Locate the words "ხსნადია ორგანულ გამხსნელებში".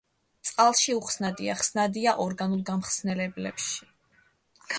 1.59-3.91